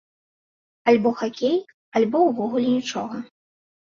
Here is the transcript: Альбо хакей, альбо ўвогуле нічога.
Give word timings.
Альбо 0.91 1.09
хакей, 1.19 1.57
альбо 2.01 2.17
ўвогуле 2.29 2.69
нічога. 2.79 3.21